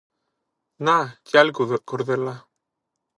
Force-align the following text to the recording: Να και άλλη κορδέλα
Να 0.85 1.19
και 1.23 1.37
άλλη 1.39 1.51
κορδέλα 1.83 2.49